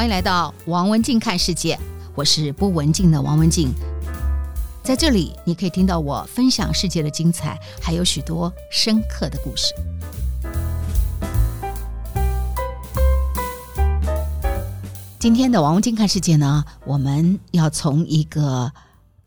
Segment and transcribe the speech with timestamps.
[0.00, 1.78] 欢迎来到王文静看世界，
[2.14, 3.68] 我是不文静的王文静，
[4.82, 9.74] 在这里你可以听到我分享世界的精彩，还有许多深刻的故事。
[15.18, 18.72] 今天的王文静看世界呢，我们要从一个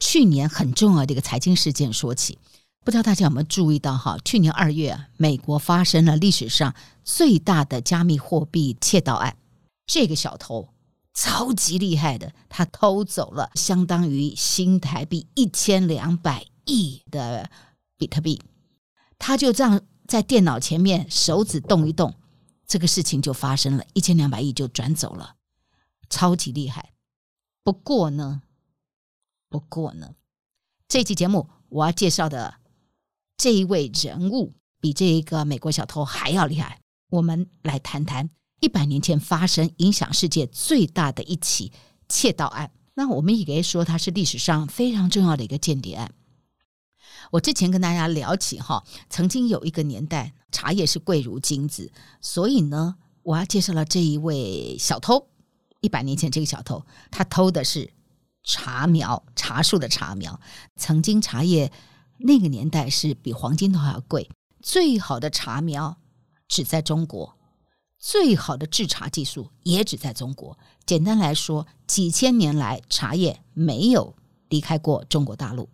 [0.00, 2.38] 去年很重要的一个财经事件说起。
[2.82, 4.16] 不知道大家有没有注意到哈？
[4.24, 9.36] 去年二月，美国发生了历史上最大的加密货币窃盗案。
[9.86, 10.68] 这个小偷
[11.12, 17.50] 超级厉害的，他偷走了相当于新台币一千两百亿的
[17.98, 18.42] 比特币。
[19.18, 22.14] 他就这样在电脑前面手指动一动，
[22.66, 25.36] 这个事情就发生了，一千两百亿就转走了，
[26.08, 26.92] 超级厉害。
[27.62, 28.42] 不过呢，
[29.48, 30.14] 不过呢，
[30.88, 32.56] 这期节目我要介绍的
[33.36, 36.80] 这一位人物比这一个美国小偷还要厉害。
[37.10, 38.30] 我们来谈谈。
[38.62, 41.72] 一百年前发生影响世界最大的一起
[42.08, 46.14] 窃盗案，那我们也可以说它是历史上非常重要的一个间谍案。
[47.32, 55.26] 我之前跟大家聊起哈，曾经有一个年代茶叶是贵如金子，所以呢，我要介绍了这一位小偷。
[55.80, 57.92] 一百年前这个小偷，他偷的是
[58.44, 60.40] 茶苗，茶树的茶苗。
[60.76, 61.72] 曾经茶叶
[62.18, 64.30] 那个年代是比黄金都还要贵，
[64.62, 65.96] 最好的茶苗
[66.46, 67.36] 只在中国。
[68.02, 70.58] 最好的制茶技术也只在中国。
[70.84, 74.16] 简单来说，几千年来茶叶没有
[74.48, 75.70] 离开过中国大陆。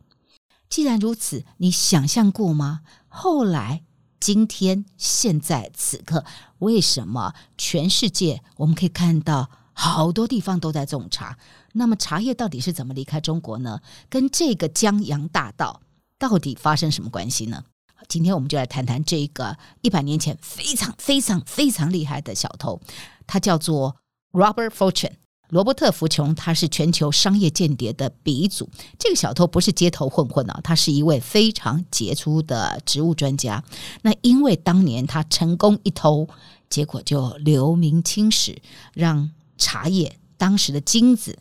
[0.69, 2.83] 既然如此，你想象过吗？
[3.09, 3.83] 后来、
[4.21, 6.27] 今天、现在、此刻，
[6.59, 11.39] 为什么全世界我们可以看到好多地方都在种茶？
[11.73, 13.81] 那么茶叶到底是怎么离开中国呢？
[14.11, 15.81] 跟这个江洋大盗
[16.19, 17.65] 到底发生什么关系呢？
[18.07, 22.81] 今天我们就来谈谈这个一百年前非常非常非常厉害的小偷，
[23.27, 23.97] 他叫做
[24.33, 25.13] Robert Fortune，
[25.49, 28.69] 罗伯特·福琼，他是全球商业间谍的鼻祖。
[28.99, 33.63] 这个小偷不是街头混混啊，他是一位非常杰出的植物专家。
[34.03, 36.29] 那因为当年他成功一偷，
[36.71, 38.61] 结果就留名青史，
[38.93, 41.39] 让茶叶当时的金子。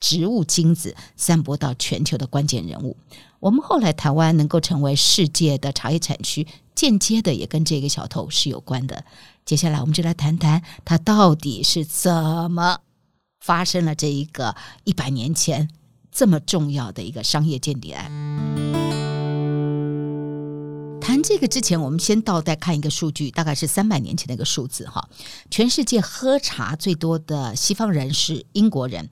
[0.00, 2.96] 植物精子散播到全球的关键人物，
[3.40, 9.04] 我们后来台湾能够成为世界的茶叶产区，间接的也跟这个小偷是有关的。
[9.44, 12.80] 接下来我们就来谈谈他到底是怎么
[13.40, 14.54] 发生了这一个
[14.84, 15.70] 一百年前
[16.10, 18.10] 这么重要的一个商业间谍案。
[21.00, 25.08] 谈这个之前，我们先倒带看一个数据，大概是三百年前的一个数字哈。
[25.50, 29.08] 全世界喝茶最多的西方人是英国人。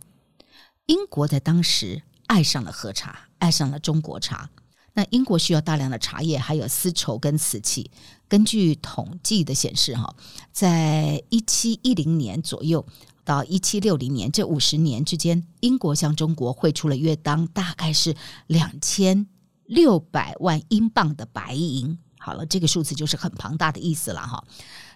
[0.86, 4.50] 英国在当时爱上了喝茶，爱上了中国茶。
[4.92, 7.90] 那英国需要大量的茶叶，还有丝绸跟瓷器。
[8.28, 10.14] 根据统计的显示，哈，
[10.52, 12.86] 在一七一零年左右
[13.24, 18.14] 到一七六零年这五十年之间，英国向中国汇出了约当大概是
[18.46, 19.26] 两千
[19.64, 21.98] 六百万英镑的白银。
[22.18, 24.44] 好了，这个数字就是很庞大的意思了，哈。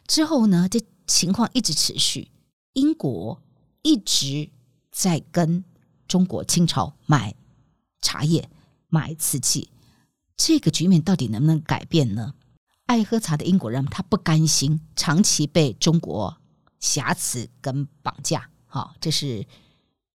[0.06, 2.31] 之后呢，这情况一直持续，
[2.75, 3.43] 英国
[3.82, 4.50] 一直
[4.93, 5.65] 在跟。
[6.09, 7.35] 中国清朝买
[8.01, 8.49] 茶叶、
[8.89, 9.71] 买瓷器，
[10.37, 12.35] 这个局面到底能不能改变呢？
[12.87, 16.39] 爱喝茶的英国人他不甘心长期被中国
[16.81, 19.47] 挟持跟绑架，好，这是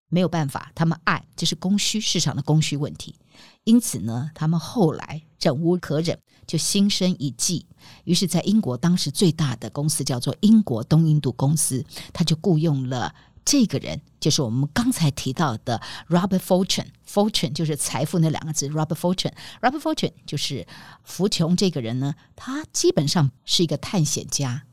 [0.09, 0.72] 没有办法。
[0.74, 3.16] 他们爱这是供需市场的供需问题，
[3.64, 7.68] 因此呢，他们后来忍无可忍，就心生一计，
[8.06, 13.14] 于是，在英国当时最大的公司叫做英国东印度公司，他就雇佣了。
[13.46, 20.66] 这个人就是我们刚才提到的 Robert Fortune，Fortune 就是财富那两个字，Robert Fortune，Robert Fortune 就是
[21.04, 24.64] 福琼这个人呢，他基本上是一个探险家，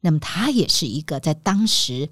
[0.00, 2.10] 那么他也是一个在当时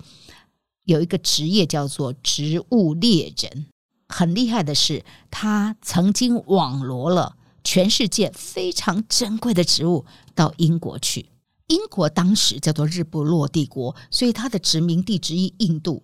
[0.85, 3.67] 有一个职业叫做植物猎人，
[4.09, 10.07] 很厉害的是，他曾经网罗了全世界非常珍贵的植物
[10.37, 11.31] 到英国去。
[11.69, 16.03] 英国当时叫做日不落帝国，所以它的殖民地之一印度，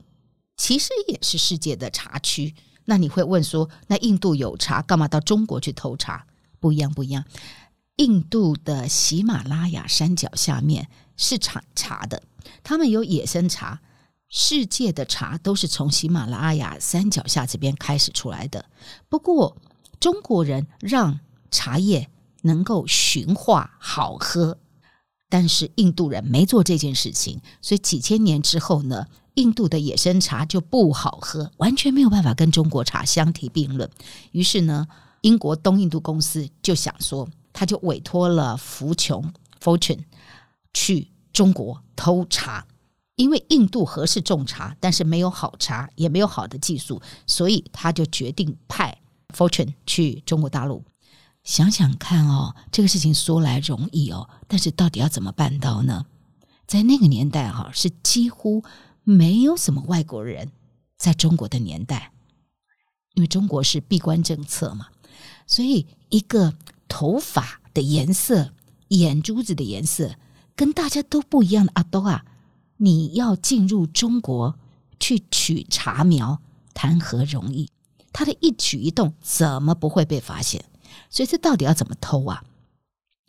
[0.56, 2.54] 其实也是世界的茶区。
[2.84, 6.26] 那你会问说，那印度有茶，干嘛到中国去偷茶？
[6.58, 7.25] 不一样，不一样。
[7.96, 12.22] 印度的喜马拉雅山脚下面是产茶的，
[12.64, 13.81] 他们有野生茶。
[14.34, 18.64] 世界的茶都是从喜马拉雅山脚下这边开始出来的。
[19.10, 19.58] 不过
[20.00, 21.20] 中国人让
[21.50, 22.08] 茶叶
[22.40, 24.58] 能够驯化好喝。
[25.32, 29.06] 但是印度人没做这件事情，所以几千年之后呢，
[29.37, 33.88] 印度的野生茶就不好喝，完全没有办法跟中国茶相提并论。
[34.32, 34.87] 于是呢，
[35.23, 40.00] 英国东印度公司就想说，他就委托了福琼 （Fortune）
[40.75, 42.67] 去中国偷茶。
[43.17, 48.99] 因为印度合适种茶，但是没有好茶，也没有好的技术，所以他就决定派
[49.34, 50.84] Fortune 去中国大陆。
[51.44, 56.06] 想想看哦，这个事情说来容易哦，但是到底要怎么办到呢？
[56.66, 58.62] 在那个年代哈，是几乎
[59.02, 60.52] 没有什么外国人
[60.96, 62.12] 在中国的年代，
[63.14, 64.86] 因为中国是闭关政策嘛，
[65.46, 66.54] 所以一个
[66.88, 68.52] 头发的颜色、
[68.88, 70.14] 眼珠子的颜色
[70.54, 72.24] 跟大家都不一样的阿兜啊，
[72.76, 74.56] 你要进入中国
[75.00, 76.40] 去取茶苗，
[76.72, 77.68] 谈何容易？
[78.12, 80.64] 他的一举一动怎么不会被发现？
[81.10, 82.44] 所以这到底要怎么偷啊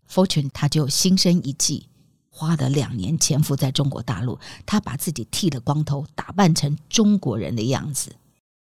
[0.10, 1.88] ？Fortune 他就心生一计，
[2.30, 8.16] 花了两年潜伏在中国大陆，他把自己剃了光头，打扮成中国人的样子。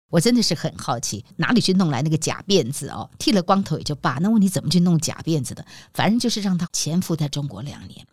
[0.08, 3.08] 我真的是很好奇，哪里去弄来那个假辫子哦？
[3.18, 5.64] 剃了光头也就罢，那问题怎么去弄假辫子的？
[5.94, 8.06] 反正就是让他潜伏在中国两年。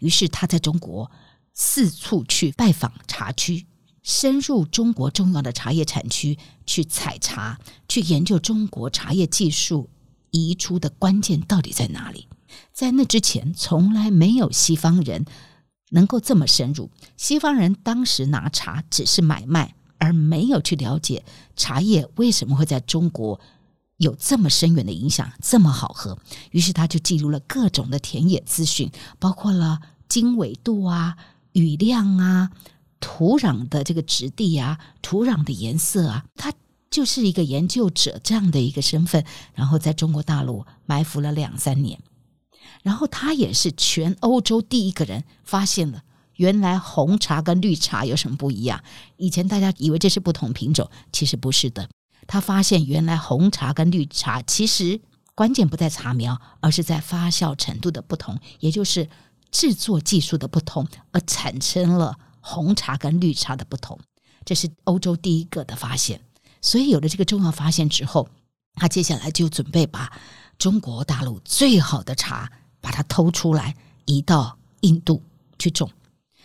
[0.00, 1.08] 于是他在中国
[1.54, 3.66] 四处去拜访茶区，
[4.02, 6.36] 深入中国重要的茶叶产区
[6.66, 9.88] 去采茶，去研究中国茶叶技术。
[10.32, 12.26] 移出的关键到底在哪里？
[12.72, 15.24] 在那之前，从来没有西方人
[15.90, 16.90] 能够这么深入。
[17.16, 21.24] 西方人当时拿茶只是买卖，而没有去了解
[21.54, 23.40] 茶叶为什么会在中国
[23.98, 26.18] 有这么深远的影响，这么好喝。
[26.50, 31.16] 于是他就记录了各种的田野资讯，包括了经纬度啊、
[31.52, 32.50] 雨量啊、
[33.00, 36.52] 土壤的这个质地啊、土壤的颜色啊，他。
[36.92, 39.24] 就是一个研究者这样的一个身份，
[39.54, 41.98] 然后在中国大陆埋伏了两三年，
[42.82, 46.02] 然后他也是全欧洲第一个人发现了
[46.36, 48.84] 原来红茶跟绿茶有什么不一样。
[49.16, 51.88] 以前大家以为这是不同品种，其实不是的。
[52.26, 55.00] 他发现原来红茶跟绿茶其实
[55.34, 59.08] 关键不在茶苗，而是在发酵程度的不同，也就是
[59.50, 63.98] 制作技术的不同，而产生了红茶跟绿茶的不同。
[64.44, 66.20] 这是欧洲第一个的发现。
[66.62, 68.28] 所以有了这个重要发现之后，
[68.74, 70.10] 他接下来就准备把
[70.56, 72.50] 中国大陆最好的茶
[72.80, 73.74] 把它偷出来，
[74.06, 75.20] 移到印度
[75.58, 75.90] 去种。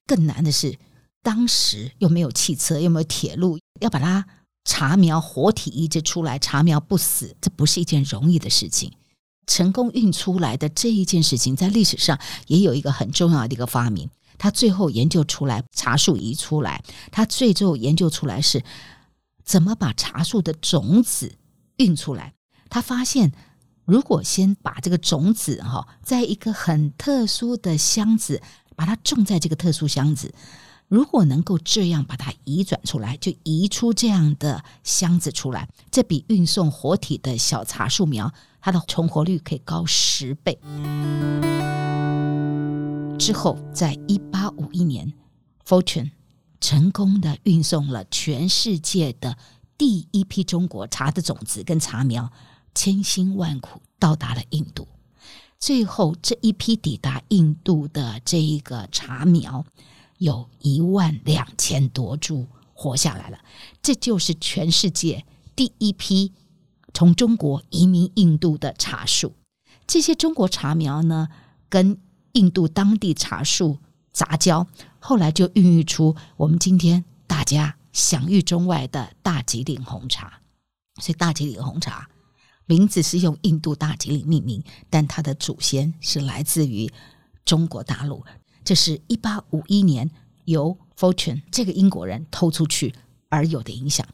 [0.05, 0.77] 更难的是，
[1.21, 4.25] 当时又没有汽车，又没有铁路，要把它
[4.65, 8.91] 茶苗活体移植出来，茶苗不死，这不是一件容易的事情。
[9.45, 14.09] 成功运出来的这一件事情，在历史上也有一个很重要的一个发明。
[14.37, 18.63] 他最后研究出来，茶树移出来，他最后研究出来是。
[19.47, 21.37] 怎么把茶树的种子
[21.77, 22.33] 运出来？
[22.69, 23.31] 他发现，
[23.85, 28.41] 如果先把这个种子哈，在一个很特殊的箱子，
[28.75, 30.33] 把它种在这个特殊箱子，
[30.89, 40.59] 如果能够这样把它移转出来，就移出这样的箱子出来，这比运送活体的小茶树苗，它的存活率可以高十倍。
[43.17, 45.13] 之后，在一八五一年
[45.65, 46.11] ，Fortune。
[46.59, 49.37] 成功的运送了全世界的
[49.77, 52.31] 第一批中国茶的种子跟茶苗，
[52.73, 54.87] 千辛万苦到达了印度。
[55.59, 59.65] 最后这一批抵达印度的这一个茶苗，
[60.17, 63.39] 有一万两千多株活下来了。
[63.81, 65.25] 这就是全世界
[65.55, 66.33] 第一批
[66.93, 69.33] 从中国移民印度的茶树。
[69.85, 71.29] 这些中国茶苗呢，
[71.69, 71.99] 跟
[72.33, 73.77] 印度当地茶树
[74.11, 74.67] 杂交。
[75.07, 80.41] 后来就孕育出我们今天大家享誉中外的大吉岭红茶，
[80.99, 82.09] 所以大吉岭红茶
[82.65, 86.91] 名字是用印度大吉岭命名，但它的祖先是来自于
[87.45, 88.21] 中国大陆。
[88.65, 90.11] 这是一八五一年
[90.43, 92.93] 由 Fortune 这个英国人偷出去
[93.29, 94.05] 而有的影响。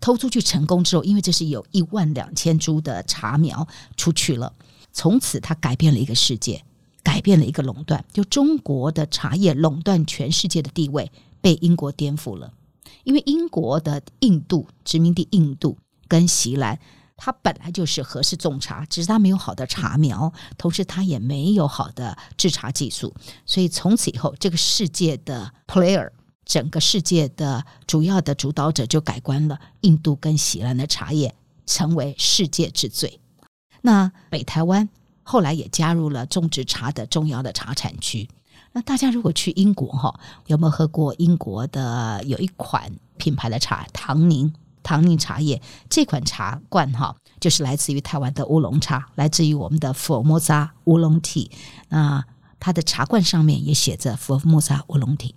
[0.00, 4.52] 偷出去成功之后，因为这是有一万两千株的茶苗出去了，
[4.92, 6.64] 从此它改变了一个世界。
[7.08, 11.10] 改变了一个垄断，就中国的茶叶垄断全世界的地位
[11.40, 12.52] 被英国颠覆了。
[13.02, 16.78] 因为英国的印度殖民地印度跟锡兰，
[17.16, 23.14] 它本来就是合适种茶，只是它没有好的茶苗，同时它也没有好的制茶技术，
[23.46, 26.10] 所以从此以后，这个世界的 player，
[26.44, 29.58] 整个世界的主要的主导者就改观了。
[29.80, 31.34] 印度跟锡兰的茶叶
[31.64, 33.18] 成为世界之最。
[33.80, 34.90] 那北台湾。
[35.30, 38.26] 后来也加入了种植茶的重要的茶产区。
[38.72, 44.50] 那大家如果去英国哈，有没有喝过英国的有一款品牌的茶唐宁？
[44.82, 51.50] 唐宁茶叶这款茶罐哈，就是来自于台湾的乌龙茶，来自于我们的佛莫萨乌龙体。
[51.90, 52.24] 那
[52.58, 55.34] 它的茶罐上面也写着佛莫萨乌龙体。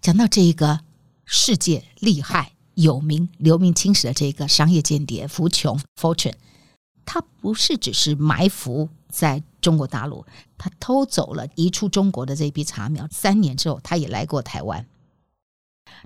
[0.00, 0.80] 讲到这一个
[1.26, 6.32] 世界厉害、有名、留名青史的这个商业间谍福琼 Fortune。
[7.06, 10.26] 他不是只是埋伏在中国大陆，
[10.58, 13.08] 他偷走了移出中国的这批茶苗。
[13.10, 14.86] 三年之后，他也来过台湾。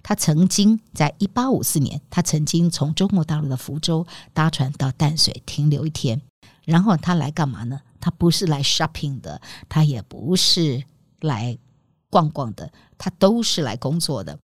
[0.02, 6.20] 他曾经在一八五四年，他曾经从中国大陆的福州搭船到淡水停留一天，
[6.64, 7.80] 然后他来干嘛呢？
[7.98, 10.84] 他不是来 shopping 的，他也不是
[11.20, 11.58] 来
[12.08, 14.38] 逛逛的，他都是来工作的。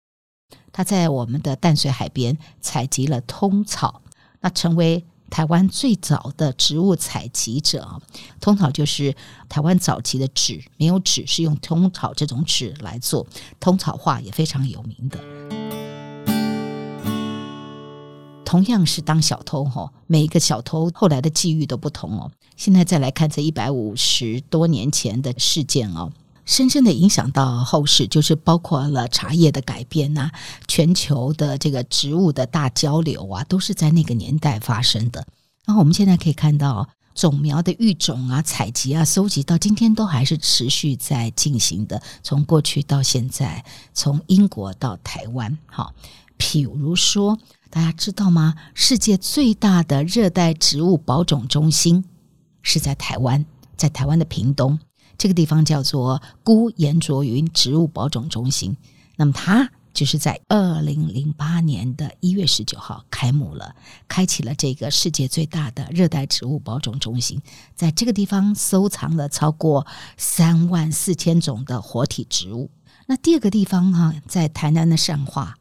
[0.72, 4.02] 他在我们的淡水海边采集了通草，
[4.42, 5.06] 那成为
[5.36, 8.00] 台湾最早的植物采集者。
[8.40, 9.14] 通草就是
[9.50, 13.28] 台湾早期的纸，没有纸是用通草这种纸来做，
[13.60, 15.20] 通草画也非常有名的。
[18.46, 22.32] 同样是当小偷哈，每一个小偷后来的际遇都不同哦。
[22.56, 26.14] 现在再来看这一百五十多年前的事件哦。
[26.46, 30.30] 深深的影响到后世，就是包括了茶叶的改变呐、
[30.68, 35.26] 全球的这个植物的大交流啊，都是在那个年代发生的。
[35.66, 42.02] 然后我们现在可以看到，种苗的育种啊、采集啊、收集到今天都还是持续在进行的。
[42.22, 45.96] 从过去到现在，从英国到台湾，好，
[46.38, 47.40] 譬如说，
[47.72, 48.54] 大家知道吗？
[48.76, 52.06] 世界最大的热带植物保种中心
[52.62, 54.78] 是在台湾，在台湾的屏东。
[55.18, 58.76] 这个地方叫做孤岩卓云植物保种中心，
[59.16, 63.74] 那么它就是在二零零八年的一月十九号开幕了，
[64.10, 67.42] 开启了这个世界最大的热带植物保种中心，
[67.76, 72.70] 在这个地方收藏了超过三万四千种的活体植物。
[73.08, 75.56] 那第二个地方哈、在台南的善化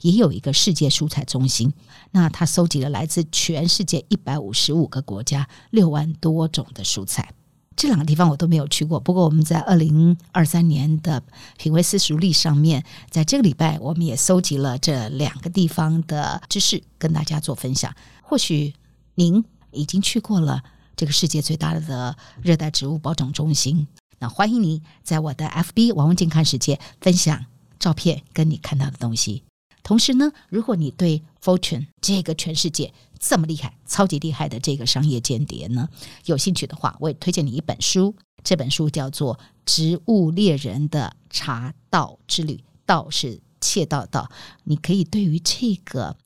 [0.00, 1.74] 也有一个世界蔬菜中心，
[2.12, 7.32] 那它收集了来自全世界一百五十五个国家六万多种的蔬菜。
[7.76, 11.22] 这两个地方我都没有去过，不过我们在二零二三年的
[11.58, 17.94] 品味私塾历上面，在这个礼拜我们也搜集了这两个地方的知识，跟大家做分享。
[18.22, 18.72] 或许
[19.16, 20.62] 您已经去过了
[20.96, 23.86] 这个世界最大的热带植物保种中心，
[24.18, 27.44] 那欢迎你在我的 FB 王文静看世界分享
[27.78, 29.42] 照片跟你看到的东西。
[29.82, 32.94] 同时呢，如果你对 Fortune 这个全世界
[33.26, 35.88] 这么厉害、超级厉害的这个商业间谍呢，
[36.26, 38.14] 有兴趣的话，我也推荐你一本书。
[38.42, 44.30] 这本书叫做《植物猎人的茶道之旅》，道是窃盗道。
[44.64, 46.18] 你可以对于这个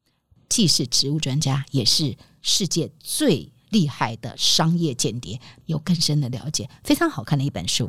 [0.49, 6.69] 既是植物专家，也是世界最厉害的商业间谍，有更深的了解。
[6.83, 7.89] 非常好看的一本书。